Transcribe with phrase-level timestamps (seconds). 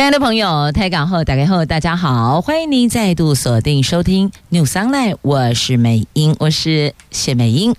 [0.00, 7.74] 亲爱的朋友，台港后打开后，大家好，欢迎您再度锁定收听 News Online，我是美英，我是谢美英。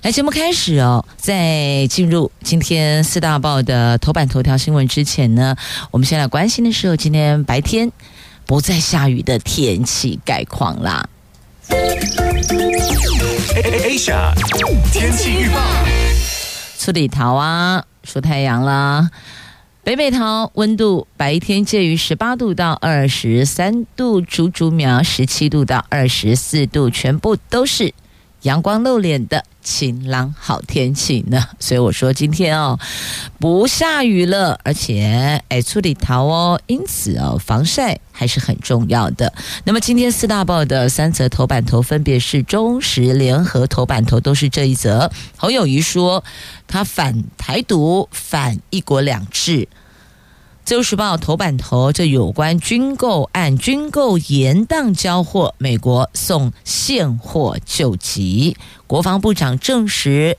[0.00, 5.54] 来，节目开始哦，在进入今天四大报的头版头条新闻之前呢，
[5.90, 7.92] 我们先来关心的是今天白天
[8.46, 11.06] 不再下雨的天气概况啦。
[13.54, 14.32] Asia
[14.90, 15.60] 天气预报，
[16.78, 19.10] 出里桃啊，出太阳啦。
[19.86, 27.94] 北北桃温度白天介于十八度到二十三度，竹竹苗十七度到二十四度，全部都是
[28.46, 31.44] 阳光露脸的晴朗好天气呢。
[31.58, 32.78] 所以我说今天哦，
[33.40, 39.32] 不下雨了，而且哎出里桃哦，因此哦防晒还是很重要的。
[39.64, 45.10] 那么今天四大报的三则头版头分别是中时联合头版头都是这一则。
[45.36, 46.22] 侯友谊说
[46.68, 49.68] 他反台独，反一国两制。
[50.66, 58.56] 自由时报头版头，这有关军购案，军购延宕交货，美国送现货救急，
[58.88, 60.36] 国防部长证实。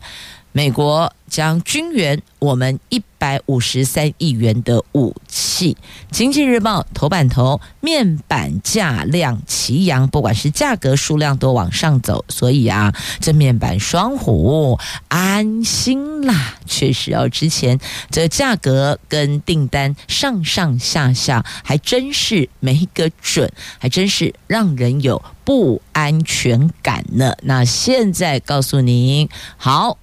[0.52, 5.76] 美国将军援我们一百五十三亿元的武器。
[6.12, 16.56] 经济日报头版头，面板价量齐扬，不管是价格数量都往上走，所以啊，这面板双虎安心啦。
[16.66, 27.36] 确实哦，之前这价格跟订单上上下下，还真是没个准，还真是让人有不安全感呢。
[27.42, 29.98] 那现在告诉您，好。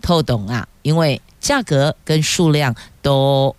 [0.00, 3.54] 透懂啊，因为价格跟数量都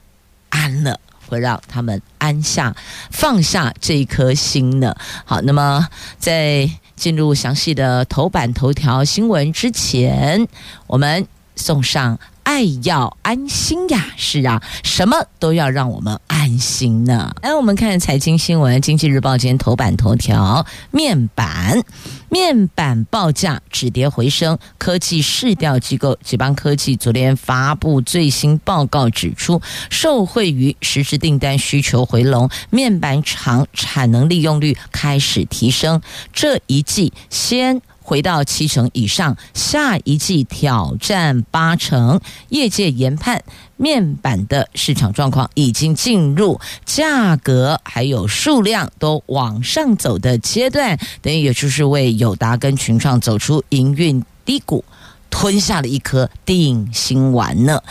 [0.49, 2.75] 安了，会让他们安下
[3.09, 4.95] 放下这一颗心呢。
[5.23, 10.47] 好，那么在进入详细的头版头条新闻之前，
[10.87, 12.19] 我们送上。
[12.43, 17.33] 爱要安心呀，是啊，什么都要让我们安心呢。
[17.41, 21.83] 来，我们看财经新闻，《经济日报》今天头版头条：面板，
[22.29, 24.57] 面板报价止跌回升。
[24.77, 36.01] 科技市调机构吉邦科技昨天发布最新报告，指出，受惠于实时订单需求回笼，面板厂产能利用率开始提升。
[36.33, 37.81] 这一季先。
[38.01, 42.19] 回到七成以上，下一季挑战八成。
[42.49, 43.43] 业界研判，
[43.77, 54.83] 面板的市场状况已经进入价格还有数量都往上走的阶段，等于也就是为友达跟群创走出营运低谷。
[55.31, 57.81] 吞下了一颗定心丸呢。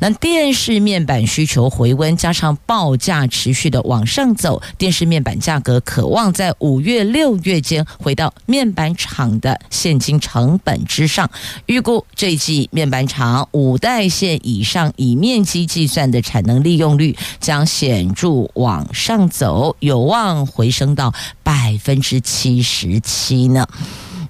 [0.00, 11.28] 那电视面板需求回温，加上报价持续的往上走，电视面板价格可望在五月、六月间回到面板厂的现金成本之上。
[11.66, 21.12] 预估这一季面板厂五代线以上以面积计算的产能利用率将显著往上走，有望回升到
[21.42, 23.66] 百分之七十七呢。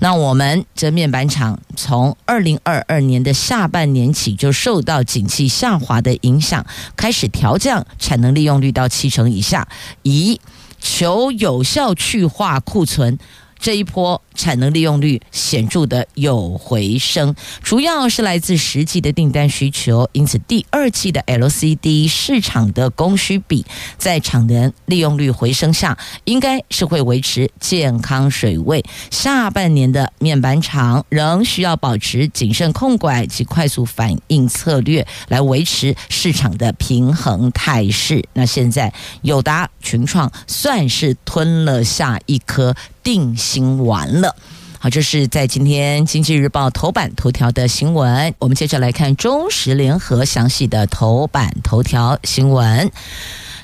[0.04, 9.66] 那我们这面板厂从二零二二年的下半年起就受到景气下滑的影响，开始调降产能利用率到七成以下，
[10.02, 10.38] 以
[10.78, 13.18] 求有效去化库存。
[13.64, 23.64] 这一波产能利用率显著的有回升，主要是来自实际的订单需求，因此第二季的 LCD 市场的供需比
[23.96, 28.84] 在产能利用率回升下，应该是会维持健康水位。
[29.10, 38.22] 下半年的面板厂仍需要保持谨慎控管及快速反应策略，来维持市场的平衡态势。
[38.34, 38.92] 那现在
[39.22, 42.76] 友达群创算是吞了下一颗。
[43.04, 44.34] 定心丸了，
[44.80, 48.34] 好，这是在今天《经济日报》头版头条的新闻。
[48.38, 52.90] 我们接着来看中时联合详细的头版头条新闻。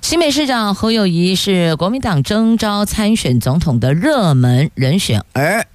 [0.03, 5.67] 新北市长侯友谊是国民党征召参选总统的热门人选，而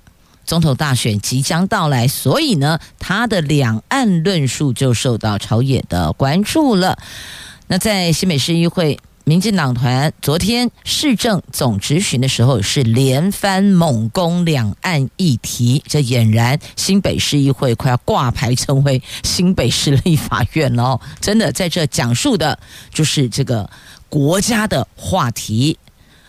[0.46, 7.00] 总统大选即将到来，所以呢，他的两岸论述就受到朝野的关注了。
[7.66, 9.00] 那在新北市议会。
[9.28, 21.02] 民进党团昨天市政总执询的时候是连番猛攻两岸议题，这俨然新北市议会快要挂牌成为新北市立法院了！
[21.20, 22.60] 真的在这讲述的
[22.94, 23.68] 就是这个
[24.10, 25.80] 国家的话题。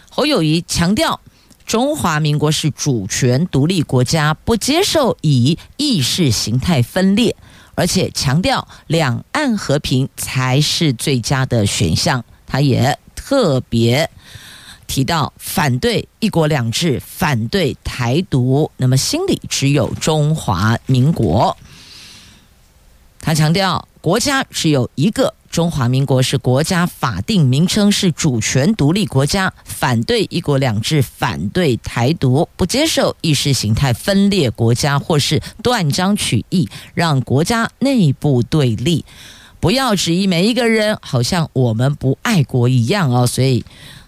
[0.09, 1.21] 侯友谊强调，
[1.67, 7.37] 中华民国是主权独立国家，不接受以意识形态分裂。
[7.75, 12.25] 而且强调两岸和平才是最佳的选项。
[12.47, 14.09] 他也特别
[14.87, 21.57] 提到反对一国两制，反对台独，那么心里只有中华民国。
[23.21, 25.35] 他强调，国家只有一个。
[25.49, 39.07] 中华民国是国家法定名称，是主权独立国家，反对一国两制，反对台独，不接受意识形态分裂国家或是断章取义，让国家内部对立。
[39.61, 43.27] 不要质疑每一个人，好像我们不爱国一样哦。
[43.27, 43.65] 所以。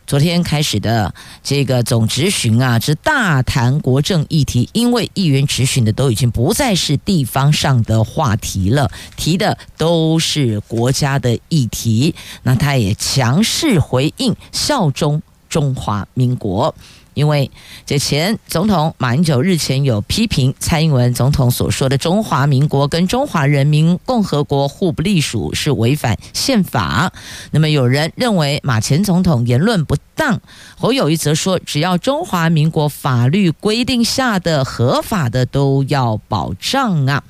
[0.09, 12.15] 昨天开始的这个总质询啊，是大谈国政议题，因为议员质询的都已经不再是地方上的话题了，提的都是国家的议题。
[12.43, 15.21] 那他也强势回应，效忠
[15.51, 16.75] 中华民国。
[17.19, 17.51] 因为
[17.85, 27.13] 这前总统马英九日前有批评蔡英文总统所说的中华民国跟中华人民共和国互不隶属是违反宪法。
[27.51, 30.41] 那么有人认为马前总统言论不当，
[30.77, 37.25] 侯友宜则说，只要中华民国法律规定下的合法的都要保障啊。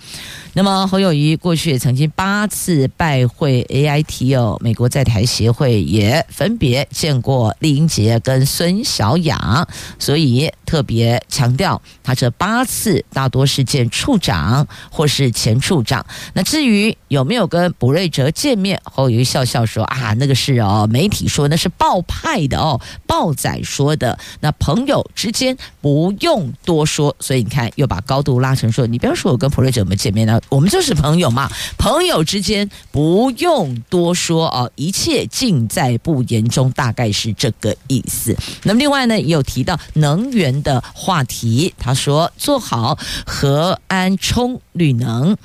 [0.54, 9.68] 那么侯友宜过去也曾经八次拜会 AITO 美国在台协会也分别见过李英杰跟孙小雅，
[9.98, 16.04] 所以特别强调，他这八次大多是见处长或是前处长。
[16.34, 24.18] 那至于有没有跟卜瑞哲见面，侯友宜笑笑说啊，那个是哦，媒体说那是报派的哦，报仔说的。
[24.40, 30.40] 那朋友之间不用多说，所以你看又把高度拉成说，你不要说我跟卜瑞哲有没有见面呢？
[30.48, 38.36] 我们就是朋友嘛，朋友之间不用多说哦，一切尽在不言中，大概是这个意思。
[38.62, 45.36] 那么另外呢，也有提到能源的话题，他说做好核安充绿能。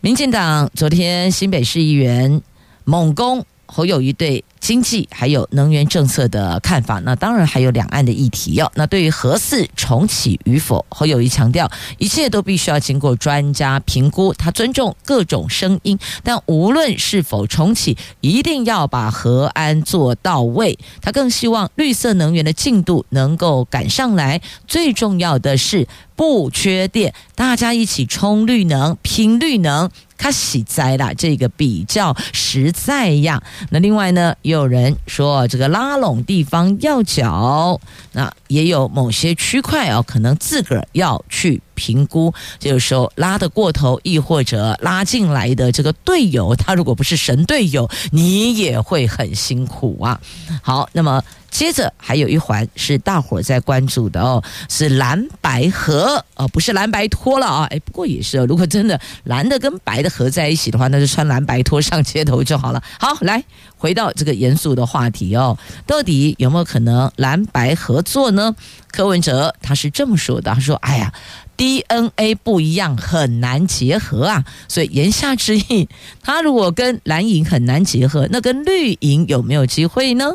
[0.00, 2.40] 民进党昨天新北市议员
[2.84, 8.70] 猛攻侯友谊对经济还有能源政策的看法，那当然还有两岸的议题哦。
[8.74, 14.32] 那对于核四重启与否，侯友谊强调，一切都必须要经过专家评估。
[14.34, 20.78] 他尊重各种声音，但无论是否重启，一定要把核安做到位。
[21.00, 24.40] 他更希望绿色能源的进度能够赶上来。
[24.66, 25.86] 最重要的是
[26.16, 29.90] 不缺电，大家一起冲绿能，拼绿能。
[30.18, 33.42] 他喜在啦，这个比较实在呀。
[33.70, 37.80] 那另外呢，也有人说这个拉拢地方要缴，
[38.12, 50.20] 那也有某些区块啊，可能自个儿要去评估，这个时候拉得过头，亦或者拉进来的这个队友，他如果不是神队友，你也会很辛苦啊。
[50.60, 51.22] 好，那么。
[51.48, 62.82] 接着还有一环是大伙在关注的哦，是蓝白合哦，不是蓝白拖了啊，哎，不过也是哦，如果真的蓝的跟白的合在一起的话，那就穿蓝白拖上街头就好了。
[63.00, 63.42] 好，来
[63.78, 65.56] 回到这个严肃的话题哦，
[65.86, 68.54] 到底有没有可能蓝白合作呢？
[68.90, 71.12] 柯文哲他是这么说的，他说：“哎呀
[71.56, 75.88] ，DNA 不一样，很难结合啊。”所以言下之意，
[76.22, 80.32] 他如果跟蓝营很难结合，那跟绿营有没有机会呢？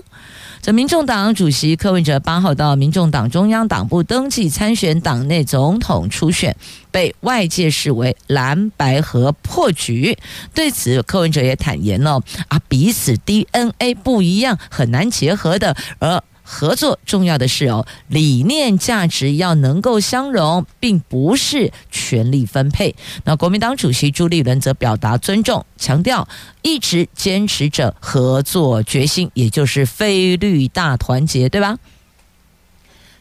[0.62, 6.56] 这民众党主席柯文哲八号到民众党中央党部登记参选党内总统初选，
[6.92, 10.16] 被外界视为蓝白合破局。
[10.54, 15.76] 对此，柯文哲也坦言了：啊，彼此 DNA 不一样，很难结合的。
[15.98, 22.94] 而合作重要的是哦，理念价值要能够相容，并不是权力分配。
[23.24, 26.28] 那国民党主席朱立伦则表达尊重，强调
[26.62, 31.78] 一直坚持着合作决心，也就是非绿大团结，对吧？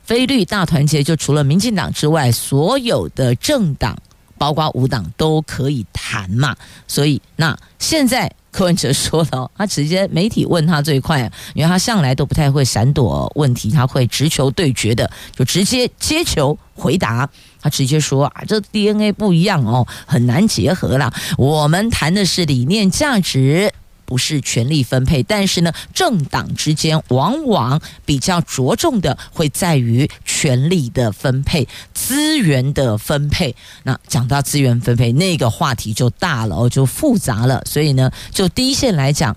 [0.02, 3.96] 非绿大团结就除了民进党之外，所有的政党，
[4.40, 6.56] 包括五党都可以谈嘛。
[6.88, 8.32] 所以那现在。
[8.52, 11.20] 柯文哲说了，他直接媒体问他最快，
[11.54, 17.30] 因为他向来都不太会闪躲问题，他会直球对决的，就直接接球回答。
[17.62, 21.14] 他直接说啊，这 DNA 不一样哦，很难结合啦。
[21.38, 23.72] 我们谈的是理念价值。
[24.10, 33.54] 不是权力分配，但是呢，政党之间往往比较着重的会在于权力的分配、资源的分配。
[33.84, 37.62] 那讲到资源分配，那个话题就大了哦，就复杂了。
[37.64, 39.36] 所以呢，就第一线来讲，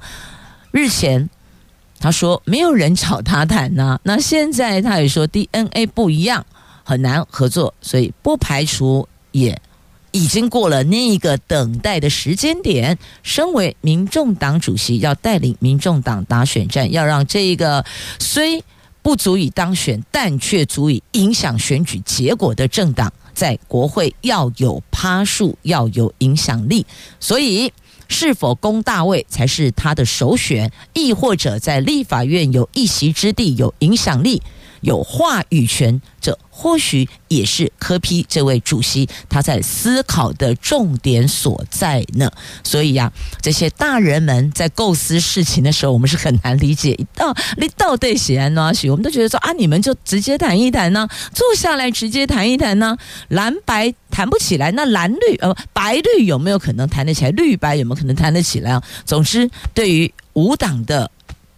[0.71, 1.29] 日前
[1.99, 6.43] 他说没有人找他谈呢，那现在他也说 DNA 不一样，
[6.83, 9.61] 很难合作，所以不排除也。
[10.13, 12.97] 已经过了那个等待的时间点。
[13.21, 17.83] 身为民众党主席，要带领民众党打选战，要让这个
[18.19, 18.63] 虽
[19.01, 26.85] 不足以当选，但却足以影响选举结果的政党在国会要有趴数，要有影响力，
[27.19, 27.73] 所以
[28.07, 34.41] 是否攻大位才是他的首选，亦或者在立法院有一席之地，有影响力。
[34.83, 42.29] 有话语权，这或许也是柯 P 这位主席他在思考的重点所在呢。
[42.65, 46.99] 所以呀、啊，这些大人们在构思事情的时候，我们是很难理解。
[47.15, 52.97] 到你到底写安哪许，我们都觉得说啊，你们就直接谈一谈呢，坐下来直接谈一谈呢。
[53.29, 57.31] 蓝白谈不起来，那蓝绿呃白绿有没有可能谈得起来？
[57.31, 58.83] 绿白有没有可能谈得起来啊？
[59.05, 61.09] 总之，对于无党的。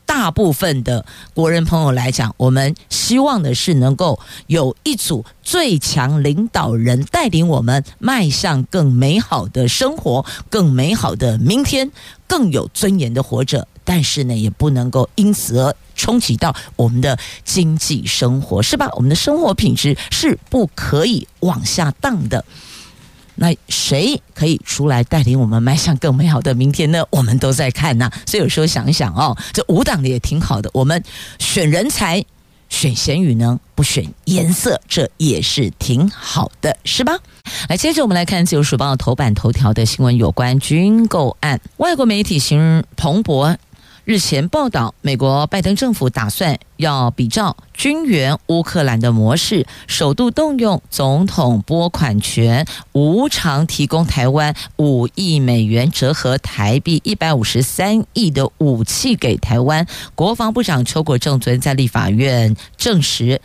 [0.06, 11.92] 大部分的国人朋友来讲，我们希望的是能够有一组最强领导人带领我们迈向更美好的生活、更美好的明天、
[12.28, 13.68] 更有尊严的活着。
[13.84, 18.90] 但是呢，也不能够因此而冲击到我们的经济生活，是吧？
[18.94, 22.44] 我们的生活品质是不可以往下荡的。
[23.36, 27.06] 那谁可以出来带领我们迈向更美好的明天呢？
[27.10, 30.70] 我们都在看呐，所以有时候想一想哦，这五党的也挺好的。
[30.74, 31.04] 我们
[31.39, 32.24] 选人才，
[32.70, 37.18] 选贤与能，不选颜色，这也是挺好的，是吧？
[37.70, 43.58] 来，接着我们来看《自由时报》头版头条的新闻，有关军购案，外国媒体形容彭博。
[44.06, 59.88] 日前报道，美国拜登政府打算要比照军援乌克兰的模式，首度动用总统拨款权，无偿提供台湾五亿美元，折合台币一百五十三亿的武器给台湾。
[60.14, 63.42] 国防部长邱国正昨天在立法院证实，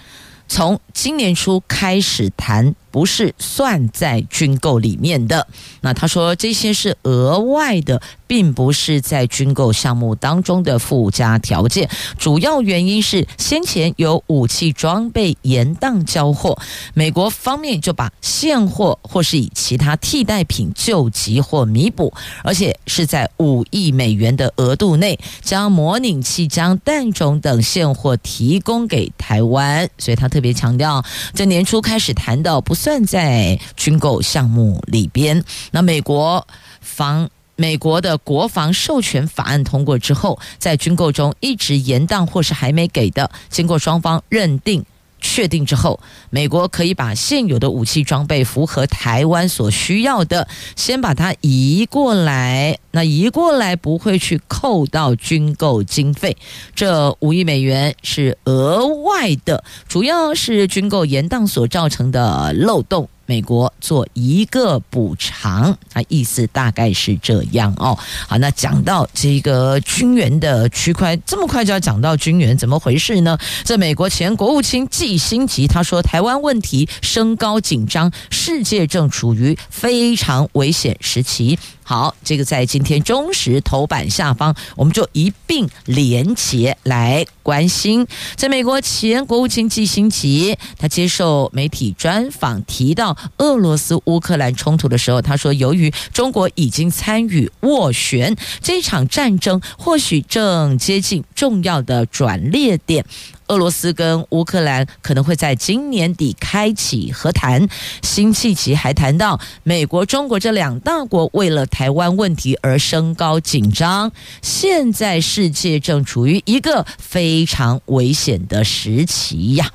[0.47, 2.75] 从今年初开始谈。
[2.90, 5.47] 不是算在军购里面的。
[5.82, 11.88] 那他说这些是额外的，并不是在军购项目当中的附加条件。
[12.18, 16.59] 主要原因是先前有武器装备延宕交货，
[16.94, 29.88] 美国方面就把现货或是以其他替代品救急或弥补，而且是在五亿美元的额度内，将模拟器、将弹种等现货提供给台湾。
[29.97, 31.04] 所以他特别强调，
[31.35, 32.75] 这年初开始谈到不。
[32.80, 35.44] 算在军购项目里边。
[35.70, 36.49] 那美国
[36.80, 44.82] 防美国的国防授权法案通过之后，在军购中一直延宕或是还没给的，经过双方认定。
[45.20, 46.00] 确定之后，
[46.30, 52.78] 美国可以把现有的武器装备符合台湾所需要的，先把它移过来。
[52.92, 56.36] 那移过来不会去扣到军购经费，
[56.74, 63.08] 这五亿美元是额外的，主要是军购延宕所造成的漏洞。
[63.30, 67.96] 美国做一个补偿，啊，意思大概是这样哦。
[68.26, 73.38] 好，那讲到这个军援的区块，这么快就要讲到军援，怎么回事呢？
[73.62, 81.56] 在美国前国务卿季辛吉他说，台湾问题升高紧张，世界正处于非常危险时期。
[81.90, 88.06] 好，这个在今天中时头版下方，我们就一并连结来关心。
[88.37, 103.04] 在美国前国务卿季辛吉，他接受媒体专访，提到俄罗斯乌克兰冲突的时候，他说，由于中国已经参与斡旋，这场战争或许正接近重要的转捩点。
[103.50, 107.69] 俄罗斯跟乌克兰可能会在今年底开启和谈。
[108.02, 119.69] 辛弃疾还谈到，美国、中国这两大国为了台湾问题而升高紧张，现在世界正处于一个非常危险的时期呀。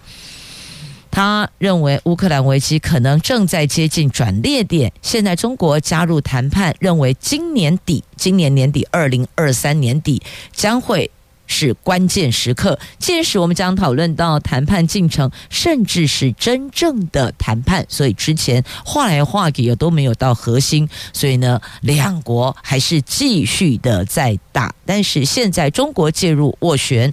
[1.11, 4.91] 他认为乌克兰危机可能正在接近转捩点。
[5.01, 10.21] 现在中国加入谈判，认为今年底，今年年底，二零二三年底
[10.53, 11.11] 将会。
[11.47, 17.85] 是关键时刻，届时我们将讨论到谈判进程，甚至是真正的谈判。
[17.89, 24.73] 所以之前话来话去也都没有到核心，所以呢，两国还是继续的在打。
[24.85, 27.11] 但是现在中国介入斡旋，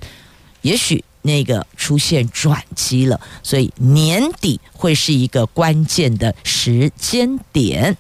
[0.63, 7.97] 也许那个出现转机了，所以年底会是一个关键的时间点。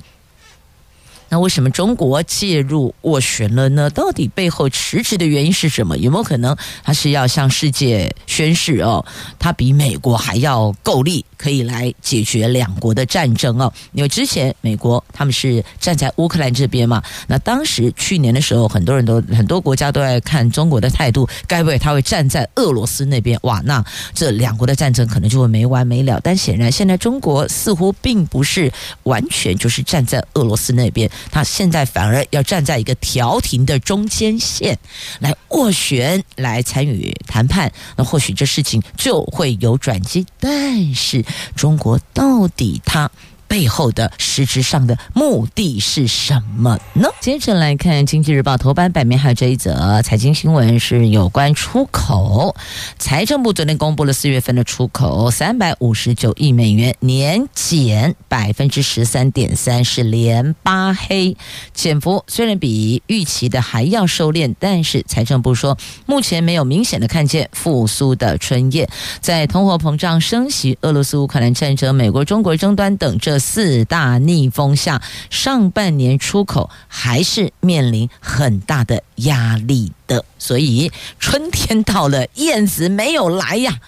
[1.32, 3.88] 那为什么中国介入斡旋了呢？
[3.88, 5.96] 到底背后实质的原因是什么？
[5.96, 9.02] 有没有可能他是要向世界宣示哦，
[9.38, 13.72] 他比美国还要够力，可以来解决两国的战争哦？
[13.92, 23.38] 因为之前美国他们是站在乌克兰这边嘛，那当时去年的时候，很多人都很多国家都在看中国的态度，该不会他会站在俄罗斯那边？
[23.44, 26.20] 哇，那这两国的战争可能就会没完没了。
[26.22, 28.70] 但显然现在中国似乎并不是
[29.04, 31.10] 完全就是站在俄罗斯那边。
[31.30, 34.78] 他现在反而要站在一个调停的中间线
[35.20, 40.26] 来斡旋，来参与谈判，那或许这事情就会有转机。
[40.40, 41.24] 但是
[41.54, 43.10] 中国到底他
[43.52, 47.06] 背后的实质上的目的是什么呢？
[47.20, 52.56] 接着来看《经济日报》头版版面，还有这一则财经新闻，是有关出口。
[52.98, 61.36] 财政部昨天公布了四月份的出口三百五十九亿美元，年减百分之十三点三，是连八黑，
[61.74, 68.88] 减幅虽然比预期的还要收敛，但是财政部说，目前没有明显的看见复苏的春叶。
[69.20, 80.24] 在通货膨胀升息、俄罗斯乌克兰战争、美国中国争端等这四大逆风下，上半年出口还是面临很大的压力的。
[80.38, 83.80] 所以春天到了，燕子没有来呀，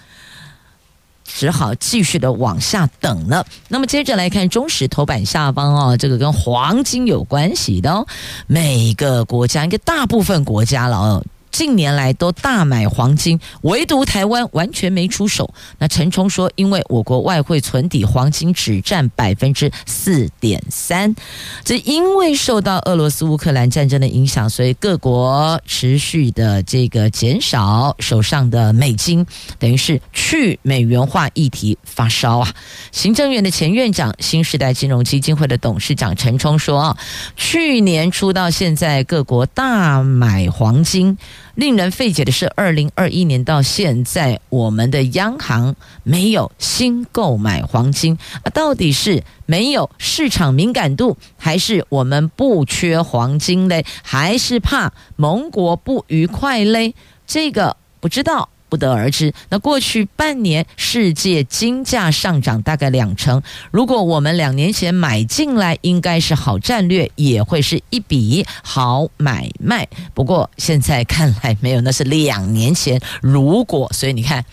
[1.23, 3.47] 只好继续的往下等了。
[3.69, 8.05] 那么接着来看中石头版下方哦，这个跟黄金有关系的哦，
[8.47, 11.25] 每个国家一个大部分国家了哦。
[11.55, 15.53] 近年来都大买黄金，唯独台湾完全没出手。
[15.77, 21.15] 那陈冲说，因为我国外汇存底黄金只占百分之四点三，
[21.63, 29.25] 这因为受到俄罗斯乌克兰战争的影响，所以各国持续的这个减少手上的美金，
[29.57, 32.53] 等于是去美元化议题发烧啊。
[32.91, 36.97] 行政院的前院长、新时代金融基金会的董事长陈冲说，
[37.37, 41.17] 去年初到现在，各国大买黄金。
[41.55, 48.49] 令人费解的是，二零二一年到现在，我们的央行没有新购买黄金啊？
[48.53, 53.85] 到底是没有市场敏感度，还是我们不缺黄金嘞？
[54.03, 56.93] 还是怕盟国不愉快嘞？
[57.25, 58.49] 这个不知道。
[58.75, 59.33] 不得而知。
[59.47, 63.41] 那过去半年，世界金价上涨大概两成。
[63.71, 69.87] 如果我们两年前买进来，应该是好战略，也会是一笔好买卖。
[70.13, 72.99] 不过现在看来没有，那是两年前。
[73.21, 74.43] 如果，所以你看。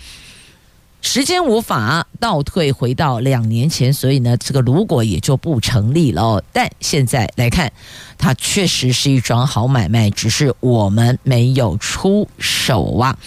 [1.02, 6.42] 时间无法倒退回到两年前，所以呢，这个如果也就不成立了。
[6.52, 7.70] 但现在来看，
[8.16, 13.18] 它确实是一桩好买卖，只是我们没有出手啊。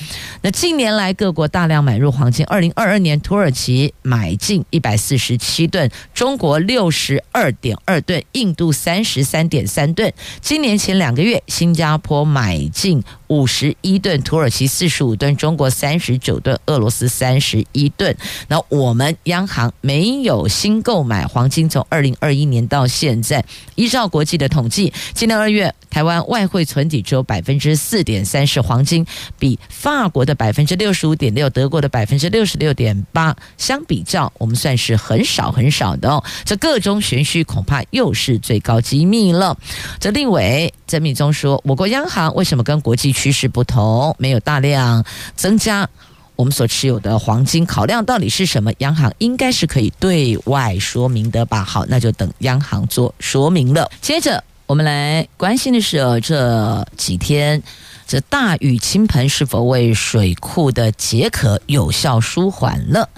[0.41, 10.12] 那近年来各国大量买入黄金，二零二二年土耳其买进一百四十七吨，中国六十二点二吨，印度三十三点三吨。
[10.39, 18.15] 今年前两个月，新加坡买进五十一吨，土耳其四十五吨，中国三十九吨，俄罗斯三十一吨。
[18.47, 23.43] 那我们央行没有新购买黄金，从二零二一年到现在，
[23.75, 29.06] 依照国际的统计，今年二月台湾外汇存底只有百分之四点三是黄金，
[29.38, 36.23] 比法国的百分之六十五点六、德国的百分之六十六点八相比较，我们算是很少很少的哦。
[36.43, 39.58] 这个中玄虚，恐怕又是最高机密了。
[39.99, 45.04] 这另伟曾铭宗说，我国央行为什么跟国际趋势不同，没有大量
[45.36, 45.89] 增加？
[46.36, 48.71] 我们所持有的黄金考量到底是什么？
[48.80, 51.63] 央行应该是可以对外说明的吧？
[51.63, 53.89] 好，那就等央行做说明了。
[54.02, 57.62] 接着，我们来关心的是这几天
[58.08, 63.10] 这大雨倾盆是否为水库的解渴有效舒缓了？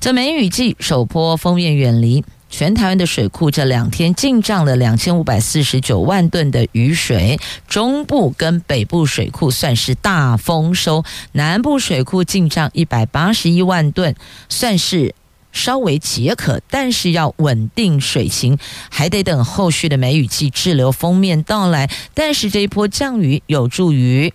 [0.00, 2.24] 这梅雨季首波封面远离。
[2.52, 14.14] 全台湾的水库这两天进账了两千五百四十九万吨的雨水，中部跟北部水库算是大丰收，南部水库进账一百八十一万吨，
[14.50, 15.14] 算是
[15.50, 18.58] 稍微解渴，但是要稳定水情，
[18.90, 21.90] 还得等后续的梅雨季滞留锋面到来。
[22.12, 24.34] 但是这一波降雨有助于。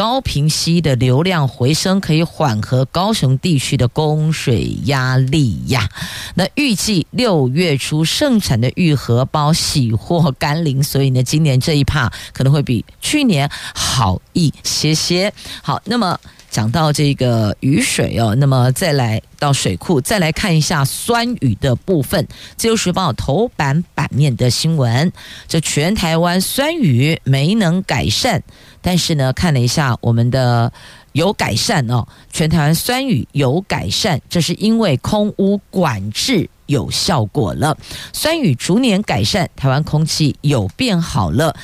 [0.00, 5.90] 高屏溪的流量回升，可以缓和高雄地区的供水压力呀。
[6.36, 15.30] 那预计六月初盛产的玉荷包喜获甘霖，所以呢，今年这一趴可能会比去年好一些些。
[15.62, 16.18] 好，那么。
[16.50, 22.26] 讲到这个雨水哦，那么再来到水库，再来看一下酸雨的部分。
[22.56, 25.10] 自由时报头版版面的新闻，
[25.46, 28.42] 这全台湾酸雨没能改善，
[28.82, 30.72] 但是呢，看了一下我们的
[31.12, 37.76] 有改善哦，全台湾酸雨有改善，这是因为空污管制有效果了，
[38.12, 41.54] 酸雨逐年改善，台湾空气有变好了。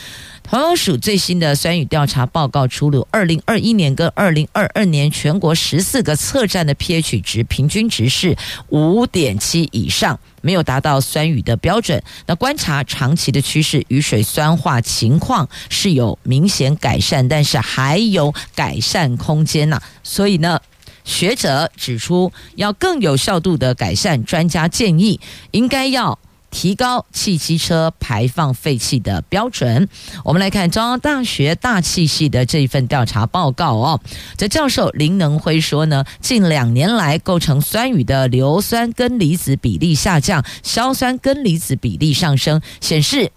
[0.49, 8.37] 环保署最新的酸雨调查报告出炉，二零二一年跟二零二二年全国十四个测站的 pH 值平均值是
[8.69, 12.01] 五点七以上，没有达到酸雨的标准。
[12.27, 19.83] 那观察长期的趋势，雨水酸化情况是有明显改善，但是还有改善空间呐。
[20.05, 20.61] 所以呢，
[21.05, 25.19] 学者指出要更有效度的改善，专家建议
[25.51, 26.17] 应该要。
[26.51, 29.89] 提高汽机车排放废气的标准。
[30.25, 34.01] 我们来看中央大学大气系的这一份调查报告哦。
[34.37, 43.31] 这教授林能辉说呢，近两年来构成酸雨的硫酸根离子比例下降，硝酸根离子比例上升，显示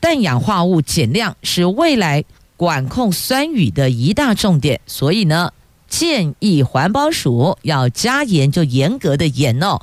[0.00, 2.24] 氮氧化物减量是未来
[2.56, 4.80] 管控酸雨的一大重点。
[4.86, 5.52] 所以呢，
[5.88, 9.80] 建议环保署要加严，就严格的严哦。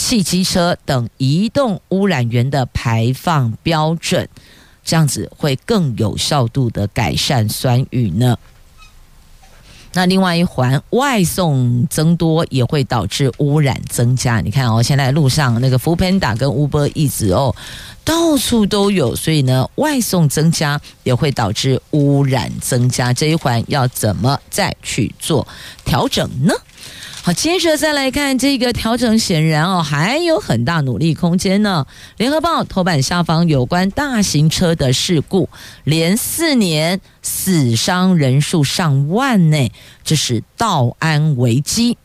[0.00, 4.26] 汽机车等移动污染源的排放标准，
[4.82, 8.36] 这样子会更有效度的改善酸雨呢。
[9.92, 14.40] 那另外一环，外送增多也会导致污染增加。
[14.40, 17.54] 你看哦，现在路上那个 Foodpanda 跟 Uber 一直哦，
[18.04, 23.12] 到处都有，所以呢，外送增加也会导致污染增加。
[23.12, 25.46] 这一环要怎么再去做
[25.84, 26.54] 调整呢？
[27.22, 31.86] 好，接着再来看这个调整，显然哦还有很大努力空间呢。
[32.16, 35.46] 联合报头版下方有关大型车的事故，
[35.84, 39.70] 连四年死伤人数上万呢，
[40.02, 41.98] 这是道安危机。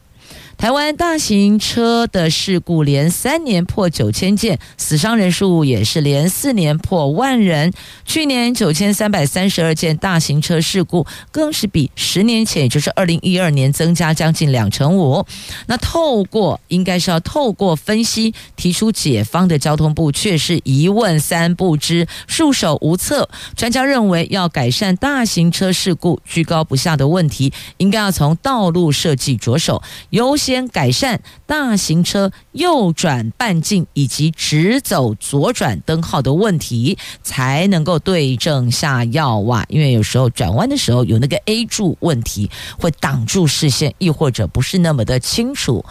[0.57, 7.71] 台湾大型车的事故连三年破九千件，死伤人数也是连四年破万人。
[8.05, 15.25] 去年九千三百三十二件大型车事故，更是比十年前，也就是二零一二年增加将近两成五。
[15.67, 23.29] 那透过应该是要透过分析提出解方的交通部，却是一问三不知，束手无策。
[23.55, 39.65] 专家认为，要改善大型车事故居高不下的问题，应该要从道路设计着手，优先先改善大型车右转半径以及直走左转灯号的问题，才能够对症下药哇！
[39.67, 45.83] 因为有时候转弯的时候有那个 A 柱问题，会挡住视线，亦或者不是那么的清楚，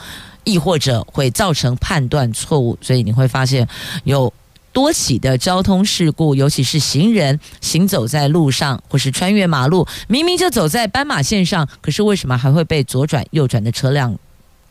[0.45, 3.69] 亦或者会造成判断错误，所以你会发现
[4.05, 4.33] 有
[4.73, 14.19] 多起的交通事故，尤其是行人行走在路上或是穿越马路，明明就走在斑马线上，可是为什么还会被左转右转的车辆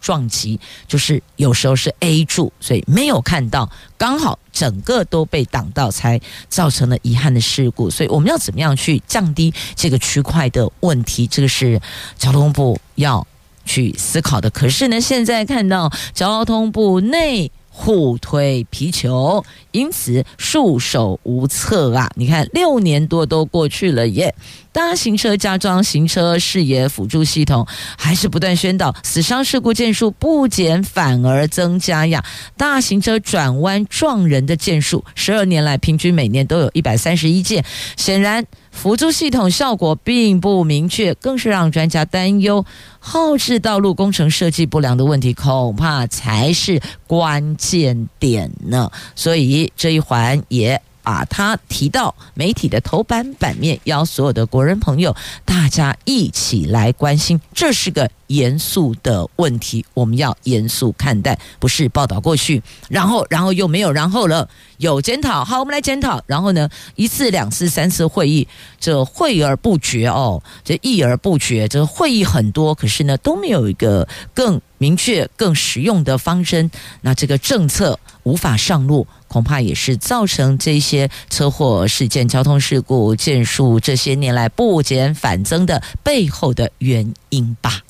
[0.04, 0.60] 撞击？
[0.88, 7.90] 就是有时候是 A 柱，所以没有看到，刚好整个都被挡到，才造成了遗憾的事故。
[7.90, 11.26] 所以我们要怎么样去降低这个区块的问题？
[11.26, 11.82] 这个是
[12.18, 13.26] 交通部要
[13.66, 14.50] 去思考的。
[14.50, 17.50] 可是呢，现在看到交通部内。
[17.76, 22.08] 互推皮球，因此束手无策啊！
[22.16, 24.34] 你看，六年多都过去了耶，
[24.72, 27.66] 大型车加装行车视野辅助系统，
[27.98, 32.24] 还是不断宣导，死伤事故件数不减反而增加呀！
[32.56, 37.66] 大型车转弯撞人的件数，十二年来平均每年都有一百三十一件，
[37.98, 38.46] 显然。
[38.74, 42.66] 辅助系统效果并不明确，更是让专家担忧，
[43.00, 48.92] 后置道路工程设计不良的问题，恐怕才是关键点呢。
[49.16, 58.10] 所以这一环也把它提到媒体的头版版面，邀所有的国人朋友，大家一起来关心，这是个。
[58.34, 64.50] 严肃的问题，我们要严肃看待，不是报道过去，然后，然后又没有然后了。
[64.78, 66.22] 有检讨，好，我们来检讨。
[66.28, 68.46] 然后呢，一次、两次、三次会议，
[68.80, 76.70] 这会而不决哦，这议而不决，这会议很多，可是呢，都没有一个更明确、更实用的方针。
[77.02, 87.84] 那这个政策无法上路，恐怕也是造成这些车祸事件、交通事故件数这些年来不减反增的背后的原因吧。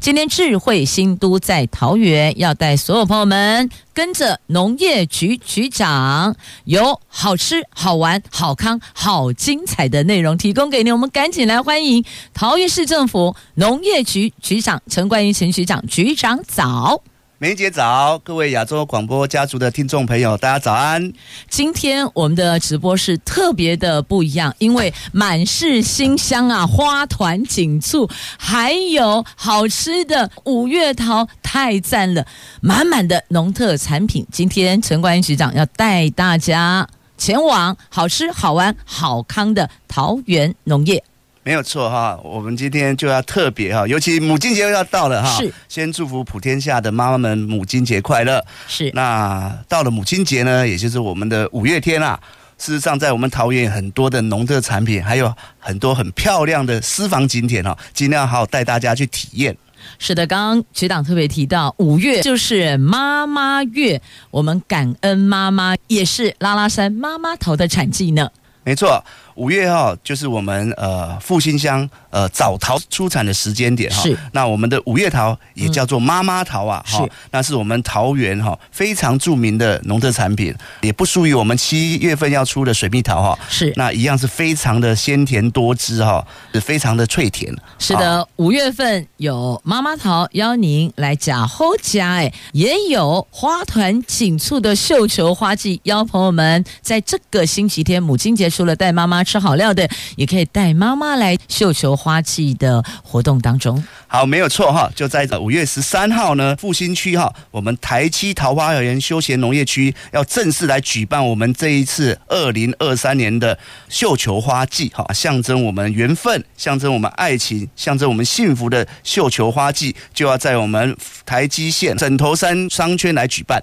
[0.00, 10.92] 今天智慧新都在桃园，要带所有朋友们跟着农业局局长，有好吃、好玩、好康、好精彩的内容提供给你。
[10.92, 17.02] 我们赶紧来欢迎桃园市政府农业局局长陈冠英陈局长，局长早。
[17.40, 21.12] 梅姐早，各位亚洲广播家族的听众朋友，大家早安。
[21.48, 32.26] 今天我们的直播是特别的不一样，因为满是馨香啊，花团锦簇，还有好吃的五月桃，太赞了！
[32.60, 41.04] 满满的农特产品，今天陈冠英局长要带大家前往好吃、好玩、好康的桃园农业。
[41.48, 48.44] 没有错哈，我们今天就要特别哈，尤其母亲节又要到了哈，是先祝福普天下的妈妈们母亲节快乐。
[48.66, 52.20] 是那到了母亲节呢，也就是我们的五月天啊。
[52.58, 59.56] 事实上，在我们桃园很多的农特产品，还有很多很漂亮的私房景点哈，尽量好好带大家去体验。
[59.98, 68.30] 是的，刚刚局长特别提到，五月就是妈妈月，我们感恩妈妈，也是拉拉山妈妈桃的产季呢。
[68.64, 69.02] 没错。
[69.38, 74.02] 五月哈，就是我们呃复兴乡呃早桃出产的时间点哈。
[74.02, 74.18] 是。
[74.32, 83.38] 那我们的五月桃也叫做妈妈桃啊，哈、嗯，那是我们桃园哈非常著名的农特产品，也不输于我们七月份要出的水蜜桃哈。
[83.48, 83.72] 是。
[83.76, 87.54] 那一样是非常的鲜甜多汁哈，是非常的脆甜。
[87.78, 99.86] 是的，五月份有妈妈桃邀您来甲后家哎，也有花团锦簇的绣球花季邀朋友们在这个星期天母亲节，除了带妈妈吃好料的，
[100.16, 103.84] 也可以带妈妈来绣球花季的活动当中。
[104.06, 113.58] 好，没有错哈，就在五月十三号呢，复兴区哈，我们台七桃花园休闲农业区要正式来举办我们这一次二零二三年的
[113.90, 123.62] 绣球花季哈，象征我们缘分，象征我们爱情，象征我们幸福的绣球花季，就要在我们台基县枕头山商圈来举办。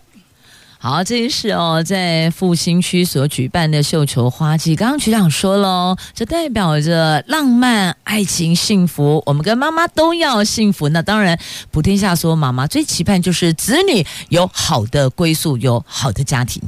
[0.78, 9.24] 好，这一是哦，在复兴区所举办的绣球花季，刚刚局长说了，这代表着浪漫、爱情、幸福。
[9.26, 10.90] 我们跟妈妈都要幸福。
[10.90, 11.40] 那当然，
[11.72, 16.62] 普天下所有妈妈最期盼就是子女有好的归宿，有好的家庭。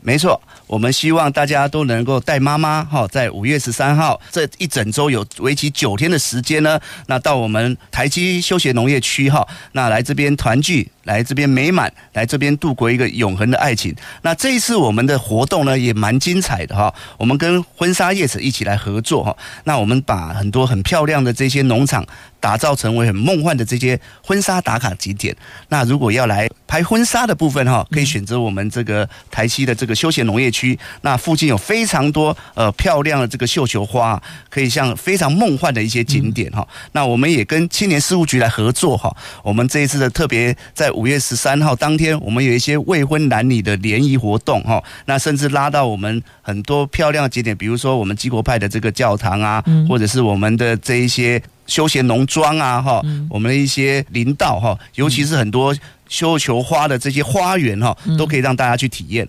[0.00, 0.40] 没错。
[0.66, 13.94] 我们希望大家都能够带妈妈哈，在五月十三号这一整周有为期九天的时间呢，那到我们台七休闲农业区哈，那来这边团聚，来这边美满，来这边度过一个永恒的爱情。
[14.22, 22.06] 那这一次我们的活动呢也蛮精彩的哈，我们跟婚纱业者一起来合作哈，那我们把很多很漂亮的这些农场
[22.40, 25.36] 打造成为很梦幻的这些婚纱打卡景点。
[25.68, 30.52] 那如果要来拍婚纱的部分哈，可以选择我们这个台西的这个休闲农业区。
[30.62, 36.64] 区那附近有非常多呃漂亮的这个绣球花，可以像非常梦幻的一些景点哈。
[36.92, 39.12] 那我们也跟青年事务局来合作哈。
[39.42, 44.82] 我们这一次的特别在五月十三号当天，我们有一些未婚男女的联谊活动哈。
[45.06, 55.74] 那甚至拉到我们很多漂亮的景点，比如说我们基国派的这个教堂啊，或者是我们的这一些休闲农庄啊哈，我们的一些林道哈，尤其是很多
[56.08, 59.28] 绣球花的这些花园哈，都可以让大家去体验。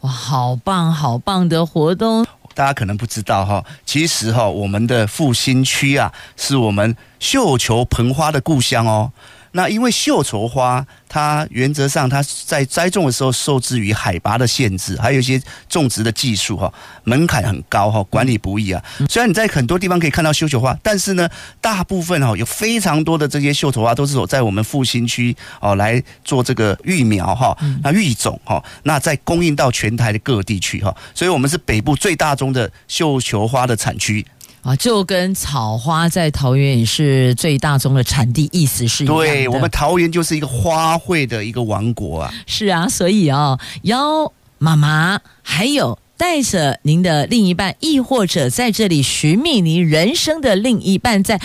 [0.00, 2.26] 哇，好棒好棒的活动！
[2.54, 9.10] 大家可能不知道哈，其实哈，我们的复兴区啊，是我们绣球盆花的故乡哦。
[9.52, 16.72] 那因为绣球花，它原则上它在栽种的时候受制于海拔的限制，还有一些种植的技术哈，
[17.04, 18.82] 门槛很高哈，管理不易啊。
[19.08, 21.28] 虽然你在很多地方可以看到绣球花，但是呢，
[21.60, 34.24] 大部分哈有非常多的这些绣球花都是在我们复兴区哦来做这个育苗哈，那育种哈，那再供应到全台的各地区哈，所以我们是北部最大宗的绣球花的产区。
[34.62, 39.24] 啊，就跟草花在桃园也是最大宗的产地，意思是一样的。
[39.24, 42.32] 对，我们桃园就是一个花卉的一个王国啊。
[42.46, 51.40] 是啊，所以哦，邀妈妈还有带着您的另一半，亦或者在这里寻觅您人生的另一半，在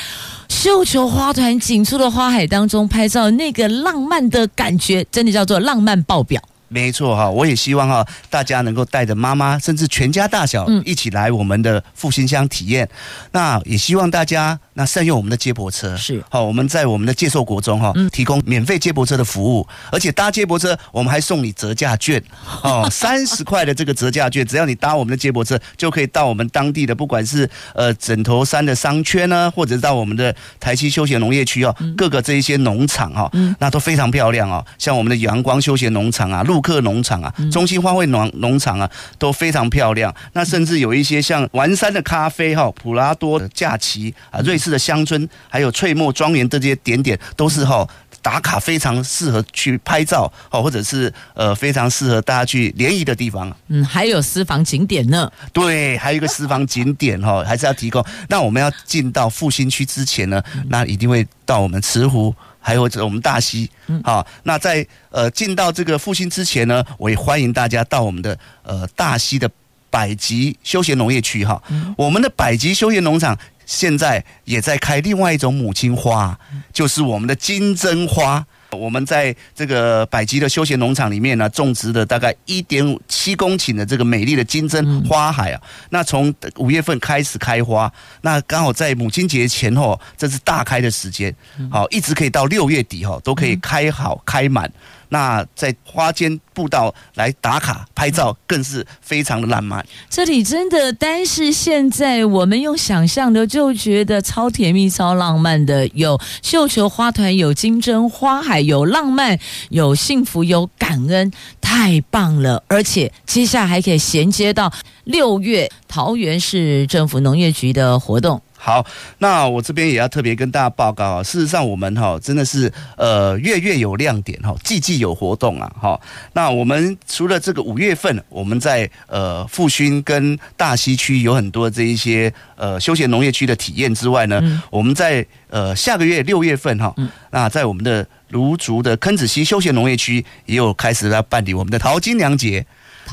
[0.47, 6.39] 绣球花团锦簇的花海当中拍照，那个浪漫的感觉，真的叫做浪漫爆表。
[6.69, 12.87] 没错哈，我也希望哈，大家能够带着妈妈，甚至全家大小一起来我们的复兴乡体验。
[13.31, 16.23] 那也希望大家那善用我们的接驳车，是。
[16.29, 22.21] 好，我们在我们的介寿国中哈，提供免费接驳车的服务，而且搭接驳车我们还送你折价券。
[22.63, 38.89] 哦， 三十块的这个折价券，只要你搭我们的接驳车，就可以到我们当地的不管是呃枕头山的商圈呢，或者是到我们的台西休闲农业区哦，各个这一些农场哈，那都非常漂亮哦，像我们的阳光休闲农场啊，陆客农场啊，中心花卉农农场啊，
[39.19, 40.11] 都非常漂亮。
[40.33, 47.87] 那甚至有一些像丸山的咖啡哈，普拉多的假期啊，瑞士的乡村，还有翠墨庄园这些点点，都是哈
[48.23, 53.55] 打卡非常适合去拍照哦，或者是呃非常适合大家去联谊的地方。
[53.67, 55.31] 嗯，还有私房景点呢。
[55.53, 58.03] 对，还有一个私房景点哈，还是要提供。
[58.29, 62.33] 那我们要进到复兴区之前呢，那一定会到我们慈湖。
[62.59, 63.69] 还有我们大溪，
[64.03, 69.49] 好，那在呃进到这个复兴之前呢，我也欢迎大家到我们的呃大溪的
[69.89, 71.61] 百吉休闲农业区哈。
[71.97, 76.37] 我们的百吉休闲农场现在也在开另外一种母亲花，
[76.73, 78.45] 就是我们的金针花。
[78.71, 85.61] 我们在这个百吉的休闲农场里面呢，种植的大概一点七公顷的这个美丽的金针花海啊。
[85.89, 91.33] 那从五月份开始开花，那刚好在母亲节前后，这是大开的时间，
[91.71, 94.71] 好，一直可以到六月底哈，都可以开好开满。
[95.09, 99.85] 那在花间步道来打卡拍照，更是非常的浪漫。
[100.09, 109.37] 这里真的，单是现在我们用想象的就觉得超甜蜜、超浪漫的，有绣球花团，有金针花海，有浪漫，
[109.69, 112.63] 有幸福，有感恩，太棒了！
[112.67, 114.71] 而且接下来还可以衔接到
[115.03, 118.41] 六月桃园市政府农业局的活动。
[118.59, 118.83] 好，
[119.19, 126.01] 那我这边也要特别跟大家报告啊，事实上我们哈真的是呃月月有亮点哈，季季有活动啊哈。
[126.33, 142.65] 那我们除了这个五月份，我们在呃复兴跟大溪区有很多这一些呃休闲农业区的体验之外呢，嗯、我们在呃下个月六月份哈，嗯、那在我们的芦竹的坑子溪休闲农业区也有开始来办理我们的淘金娘节。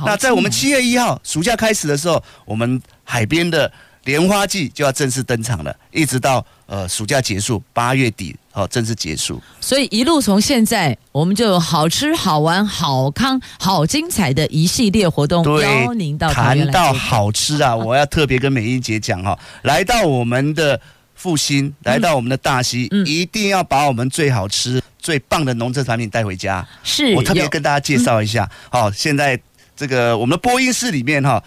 [0.07, 3.71] 那在我们七月一号暑假开始的时候，我们海边的。
[4.05, 9.41] 莲花季就要正式登场了，一直到呃暑假结束，八月底哦正式结束。
[9.61, 16.31] 所以一路从现在，我们就有好吃、好玩、好康、好精彩的一系列活动邀您到。
[16.31, 20.79] 谈到好吃啊， 我要特别跟美英姐讲哈，来到我们的
[21.15, 26.67] 复兴，来到我们的大溪，嗯、一定要把我们最好吃、最棒的农特产品带回家。
[26.83, 28.47] 是，我特别跟大家介绍一下。
[28.69, 29.41] 好、嗯，现在
[29.75, 31.43] 这个我们的播音室里面哈。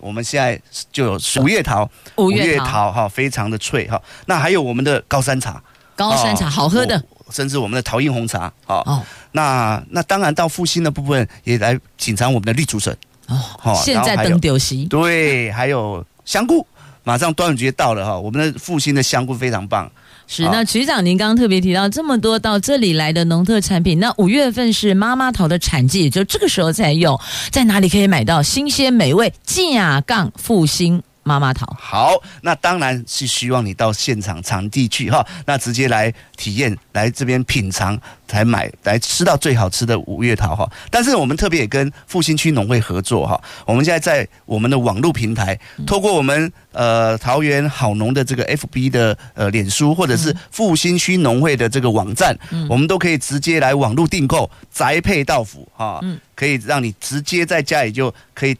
[0.00, 0.60] 我们现在
[0.90, 4.00] 就有五月桃，五月桃哈，非常的脆哈。
[4.26, 5.62] 那还有我们的高山茶，
[5.94, 9.02] 高山茶好喝的，甚至我们的桃印红茶哦。
[9.32, 13.80] 那那当然到复兴的部分也来品尝我们的绿竹笋哦。
[13.84, 16.66] 现在登丢席对，还有香菇，
[17.04, 19.90] 马上端午节到了哈，我们的复兴的香菇非常棒。
[20.32, 31.02] 是，那局长，您刚刚特别提到这么多到这里来的农特产品，那五月份是妈妈桃的产季，也就这个时候才有，在哪里可以买到新鲜美味架杠复兴？
[31.30, 40.68] 妈妈桃，好，那当然是希望你到现场场地去哈，那直接来体验，来这边品尝，才买来吃到最好吃的五月桃哈。
[40.90, 52.36] 但是我们特别也跟复兴区农会合作哈，我们现在在我们的网络平台，透过我们呃桃园好农的这个 FB 的呃脸书，或者是复兴区农会的这个网站，
[52.68, 56.00] 我们都可以直接来网络订购宅配到府哈，
[56.34, 58.56] 可以让你直接在家里就可以。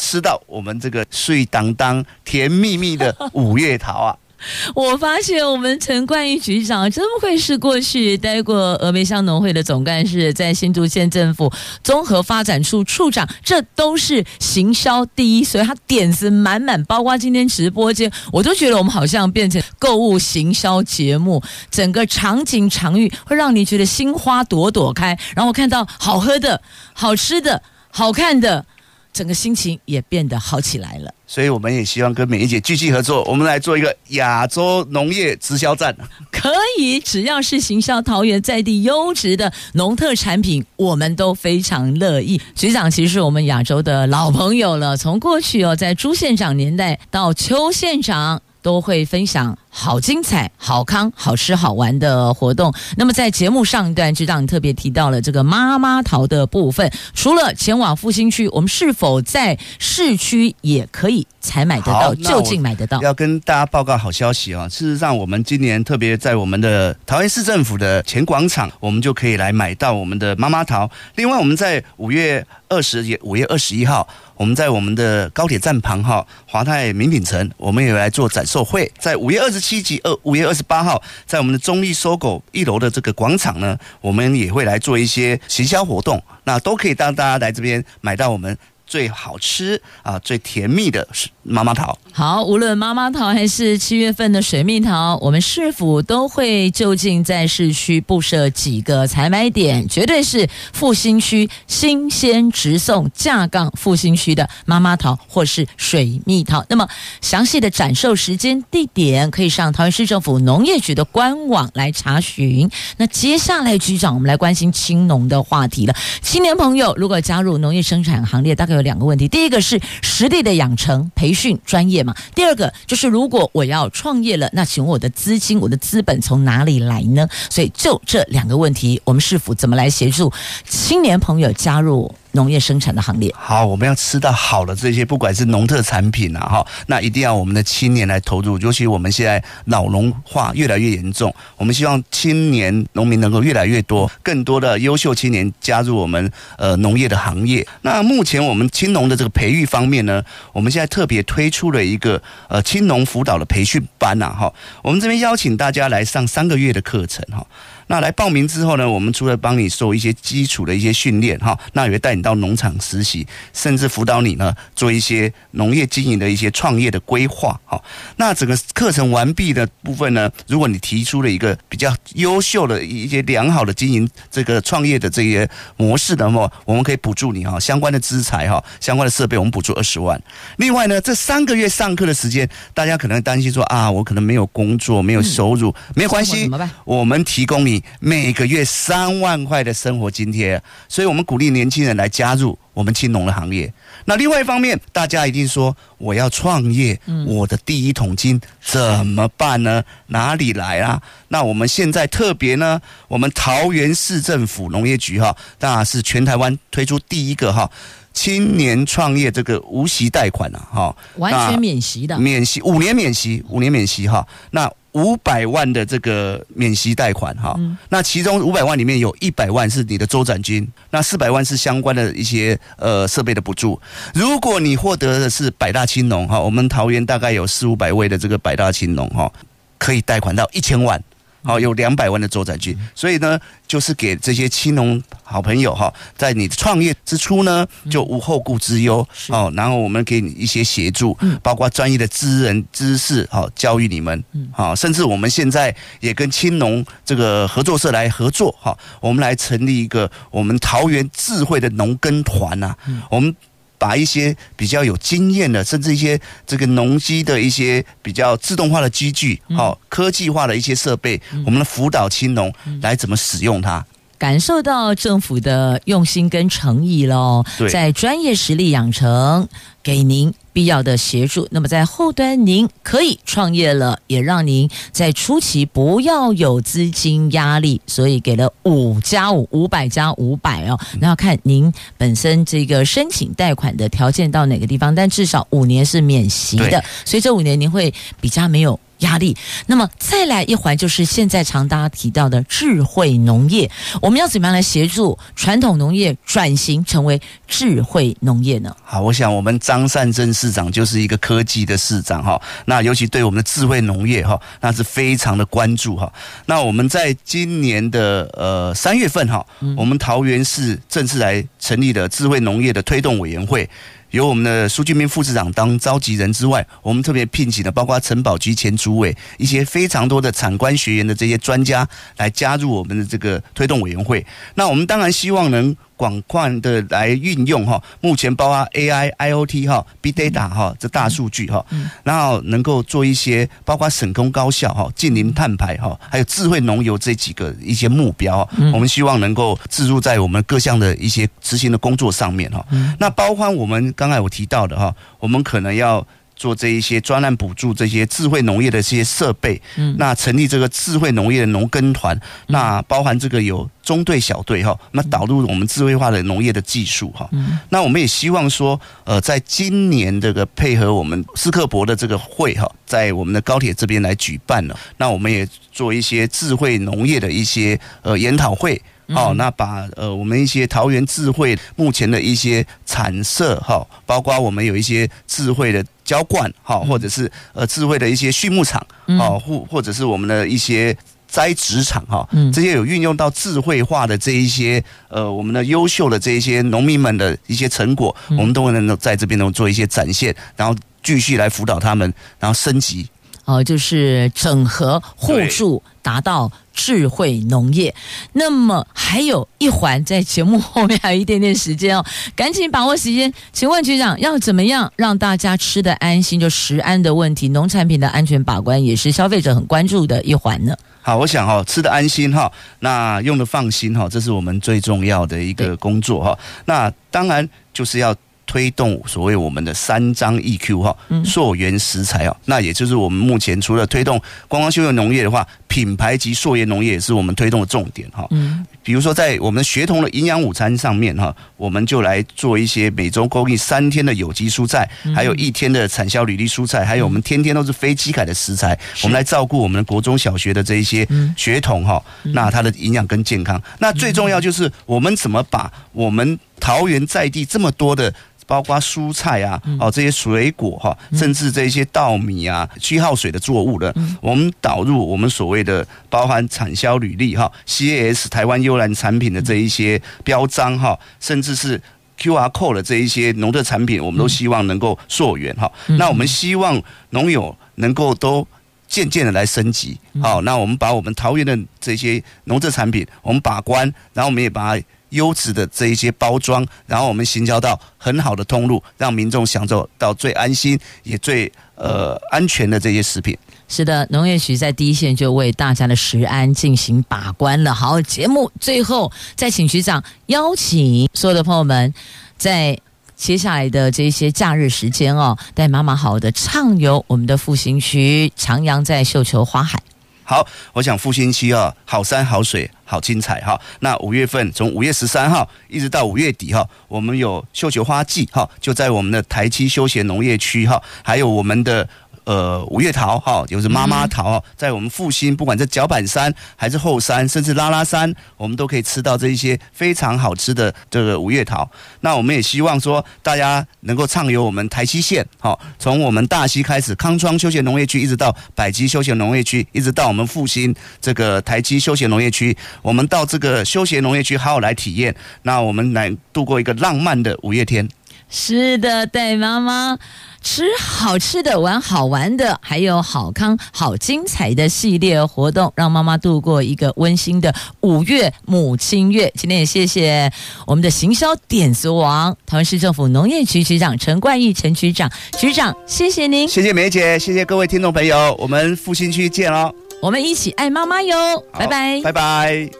[0.00, 4.16] 吃到我们这个碎当当、甜蜜蜜的五月桃啊！
[4.74, 11.52] 我发现我们陈冠玉局长真不愧是过去待过峨眉乡农会的总干事，在新竹县政府
[11.84, 16.82] 综合发展处处长，这都是行销第一，所以他点子满满。
[16.84, 26.62] 包括今天直播间，我都觉得我们好像变成购物行销节目，整个场景场域会让你觉得心花朵朵开，然后看到好喝的、
[26.94, 28.64] 好吃的、好看的。
[29.12, 35.96] 整个心情也变得好起来了，所以我们也希望跟美英姐继续合作，我们来做一个亚洲农业直销站。
[36.30, 42.40] 可以，只要是行销桃园在地优质的农特产品，我们都非常乐意。
[42.54, 48.40] 局长其实是我们亚洲的老朋友了，从过去哦，在朱县长年代到邱县长。
[48.62, 52.72] 都会分享好精彩、好康、好吃、好玩的活动。
[52.96, 56.90] 那么在节目上一段，局长特别提到了这个妈妈淘的部分。
[57.14, 62.14] 除了前往复兴区，我们是否在市区也可以采买得到？
[62.14, 63.00] 就近买得到？
[63.02, 64.68] 要跟大家报告好消息啊！
[64.68, 70.90] 事实上，我们今年特别在我们的桃园市政府的前广场，我们就可以来买到我们的妈妈淘。
[71.14, 74.06] 另外，我们在五月二十也五月二十一号。
[74.40, 78.90] 我们在我们的高铁站旁哈，华泰名品城，我们也来做展售会。
[78.98, 88.56] 在五月二十七及二五月二十八号，在我们的中立搜狗一楼的这个广场呢，我们也会来做一些行销活动，那都可以让大家来这边买到我们。
[88.90, 91.96] 最好吃啊，最甜蜜的是妈妈桃。
[92.10, 106.66] 好，无论妈妈桃还是七月份的水蜜桃，我们市府都会就近在市区布设几个采买点，绝对是复兴区新鲜直送架杠复兴区的妈妈桃或是水蜜桃。
[106.68, 106.88] 那么
[107.20, 112.68] 详细的展售时间、地点，可以上桃园市政府农业局的官网来查询。
[112.96, 115.94] 那接下来，局长，我们来关心青农的话题了。
[116.20, 127.28] 青年朋友，如果加入农业生产行列，大概两个问题，第一个是实力的养成培训专业嘛，第二个就是如果我要创业了，那请问我的资金、我的资本从哪里来呢？
[127.48, 130.32] 所以就这两个问题，我们是否怎么来协助
[130.68, 132.14] 青年朋友加入？
[132.32, 138.58] 农业生产的行列，好，我们要吃到好的这些，不管是农特产品啊，哈，那一定要我们的青年来投入。
[138.58, 147.66] 尤其我们现在老农化越来越严重，我们希望青年农民能够越来越多，更多的优秀青年加入我们呃农业的行业。
[147.82, 157.44] 那目前我们青农的这个培育方面呢，我们现在特别推出了一个呃青农辅导的培训班呐，哈，我们这边邀请大家来上三个月的课程，哈。
[157.90, 167.82] 那来报名之后呢，我们除了帮你做一些基础的一些训练哈，那也会带你到农场实习，甚至辅导你呢做一些农业经营的一些创业的规划哈。
[168.14, 180.22] 那整个课程完毕的部分呢，如果你提出了一个比较优秀的一些良好的经营这个创业的这些模式的话，我们可以补助你哈相关的资材哈相关的设备，我们补助二十万。
[180.58, 186.48] 另外呢，这三个月上课的时间，大家可能担心说啊，我可能没有工作，没有收入，嗯、没有关系，
[186.84, 193.72] 我们提供你每个月三万块的生活津贴，所以我们鼓励年轻人来加入我们青农的行业。
[194.04, 199.82] 那另外一方面，大家一定说我要创业，我的第一桶金怎么办呢？
[200.06, 201.00] 哪里来啊？
[201.28, 207.70] 那我们现在特别呢，我们桃园市政府农业局哈，当然是全台湾推出第一个哈
[208.12, 214.70] 青年创业这个无息贷款啊哈，完全免息的，免息五年免息，五年免息哈，那。
[214.92, 217.56] 五百万的这个免息贷款哈，
[217.90, 223.80] 那其中五百万里面有一百万是你的周转金，那四百万是相关的一些呃设备的补助。
[224.12, 229.32] 如果你获得的是百大青农哈，我们桃园大概有四五百位的这个百大青农哈，
[229.78, 231.00] 可以贷款到一千万。
[231.42, 239.50] 好，有两百万的周转金，所以呢，就是给这些青农好朋友哈，在你创业之初呢，就无后顾之忧哦。
[239.56, 244.22] 然后我们给你一些协助，包括专业的知人知识，好教育你们，
[244.52, 252.74] 好，甚至我们现在也跟青农这个合作社来合作哈，我们来成立一个我们桃园智慧的农耕团呐，
[253.10, 253.34] 我们。
[253.80, 262.52] 把一些比较有经验的，甚至一些这个农机的一些比较自动化的机具，好、嗯、科技化的一些设备，嗯、我们的辅导青农
[262.82, 263.84] 来怎么使用它。
[264.20, 267.42] 感受到政府的用心跟诚意喽，
[267.72, 269.48] 在专业实力养成，
[269.82, 271.48] 给您必要的协助。
[271.50, 280.78] 那么在后端，您可以创业了，也让您在初期不要有资金压力，所以给了五加五，五百加五百哦。
[281.00, 288.78] 那要看您本身这个申请贷款的条件到哪个地方，但至少五年是免息的，所以这五年您会比较没有。
[289.00, 289.36] 压力。
[289.66, 293.70] 那么再来一环，就是现在常大家提到的智慧农业，
[294.00, 298.74] 我们要怎么样来协助传统农业转型成为智慧农业呢？
[298.82, 306.12] 好，我想我们张善政市长就是一个科技的市长哈，那尤其对我们的智慧农业哈，那是非常的关注哈。
[306.46, 309.44] 那我们在今年的呃三月份哈，
[309.76, 313.68] 我们桃园市正式来成立了智慧农业的推动委员会。
[314.10, 324.24] 由我们的苏俊斌副市长当召集人之外，我们特别聘请了包括陈宝菊前主委一些非常多的产官学员的这些专家来加入我们的这个推动委员会。
[324.54, 325.76] 那我们当然希望能。
[326.00, 331.62] 广泛的来运用哈，目前包括 AI、IoT 哈、Big Data 哈这大数据哈，
[332.02, 342.64] 然后能够做一些包括省工高效哈、近零碳排哈，还有智慧农游这几个一些目标，我们希望能够置入在我们各项的一些执行的工作上面哈。
[342.98, 346.06] 那包括我们刚才我提到的哈，我们可能要。
[346.40, 368.80] 做这一些专案补助，这些智慧农业的这些设备，嗯，那成立这个智慧农业的农耕团，那包含这个有中队、小队哈，那导入我们智慧化的农业的技术哈，嗯，那我们也希望说，呃，在今年这个配合我们斯克伯的这个会哈，在我们的高铁这边来举办了，那我们也做一些智慧农业的一些呃研讨会。
[369.14, 380.96] 好，那把呃我们一些桃园智慧目前的一些产设哈，包括我们有一些智慧的浇灌哈，或者是呃智慧的一些畜牧场哦，或或者是我们的一些
[381.26, 393.08] 栽植场哈，这些有运用到智慧化的这一些呃我们的优秀的这一些农民们的一些成果，我们都能够在这边能做一些展现，然后继续来辅导他们，然后升级。
[393.50, 397.92] 哦，就是整合互助，达到智慧农业。
[398.34, 402.04] 那么还有一环，在节目后面还有一点点时间哦，
[402.36, 403.32] 赶紧把握时间。
[403.52, 406.38] 请问局长，要怎么样让大家吃的安心？
[406.38, 410.76] 就食安的问题，农产品的安全把关，也是消费者很关注的一环呢。
[411.02, 416.38] 好，我想哈，吃的安心哈，那用的放心哈，这是我们最重要的一个工作哈。
[416.66, 418.14] 那当然就是要。
[418.50, 428.26] 推动所谓我们的三张 EQ 哈，溯源食材啊，那也就是我们目前除了推动观光休闲农业的话，品牌及溯源农业也是我们推动的重点哈。
[428.32, 442.02] 嗯，比如说在我们学童的营养午餐上面哈，我们就来做一些每周供应三天的有机蔬菜，还有一天的产销履历蔬菜，还有我们天天都是非机改的食材，我们来照顾我们的国中小学的这一些学童哈，
[442.34, 443.62] 那它的营养跟健康。
[443.78, 446.36] 那最重要就是我们怎么把我们。
[446.60, 448.14] 桃园在地这么多的。
[448.46, 461.80] 包括蔬菜啊，哦，这些水果哈，甚至这些稻米啊，需耗水的作物的，我们导入我们所谓的包含产销履历哈，CAS 台湾优良产品的这一些标章哈，甚至是
[462.18, 465.70] QR code 的这一些农特产品，我们都希望能够溯源哈。
[465.86, 468.44] 那我们希望农友能够都
[468.88, 474.84] 渐渐的来升级，好，那我们把我们桃园的这些农特产品，我们把关，然后我们也把它。
[475.10, 483.36] 优质的这一些包装，然后我们行销到很好的通路，让民众享受到最安心也最呃安全的这些食品。
[483.68, 487.72] 是的，农业局在第一线就为大家的食安进行把关了。
[487.72, 491.94] 好，节目最后再请局长邀请所有的朋友们，
[492.36, 492.76] 在
[493.14, 499.80] 接下来的这些假日时间哦，带妈妈好的畅游我们的复兴区，徜徉在绣球花海。
[500.24, 503.56] 好，我想复兴区啊，好山好水好精彩哈。
[503.78, 511.88] 那五月份从五月十三号一直到五月底哈，我们有绣球花季哈，就在我们的台七休闲农业区哈，还有我们的。
[512.30, 521.68] 呃，五月桃哈，就是妈妈桃，在我们复兴，不管在脚板山还是后山，甚至拉拉山，我们都可以吃到这一些非常好吃的这个五月桃。
[522.02, 535.12] 那我们也希望说，大家能够畅游我们台西县，好，从我们大溪开始，康庄休闲农业区，一直到百基休闲农业区，一直到我们复兴这个台基休闲农业区，我们到这个休闲农业区好好来体验，
[535.42, 537.88] 那我们来度过一个浪漫的五月天。
[538.32, 539.98] 是的，对妈妈
[540.42, 549.32] 吃好吃的，玩好玩的，还有好康好精彩的系列活动，让妈妈度过一个温馨的五月母亲月。
[549.36, 550.32] 今天也谢谢
[550.66, 562.79] 我们的行销点子王，台湾市政府农业局局长陈冠毅陈局长，局长谢谢您，谢谢梅姐，谢谢各位听众朋友，我们复兴区见喽，我们一起爱妈妈哟，拜拜，拜拜。